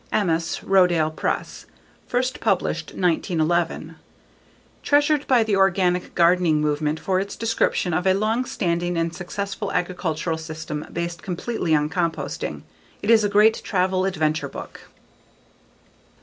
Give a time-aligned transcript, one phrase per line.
[0.11, 1.67] _Emmaus: Rodale Press,
[2.07, 3.97] first published 1911.
[4.81, 9.71] Treasured by the organic gardening movement for its description of a long standing and successful
[9.71, 12.63] agricultural system based completely on composting.
[13.03, 14.89] It is a great travel/adventure book.